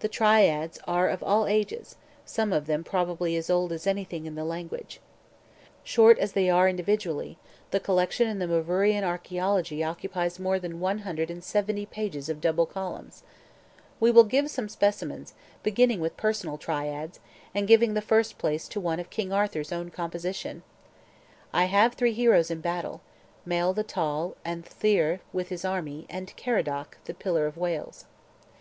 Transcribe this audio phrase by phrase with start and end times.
[0.00, 1.94] The Triads are of all ages,
[2.26, 4.98] some of them probably as old as anything in the language.
[5.84, 7.38] Short as they are individually,
[7.70, 12.40] the collection in the Myvyrian Archaeology occupies more than one hundred and seventy pages of
[12.40, 13.22] double columns.
[14.00, 15.32] We will give some specimens,
[15.62, 17.20] beginning with personal triads,
[17.54, 20.64] and giving the first place to one of King Arthur's own composition:
[21.52, 23.00] "I have three heroes in battle:
[23.46, 28.06] Mael the tall, and Llyr, with his army, And Caradoc, the pillar of Wales."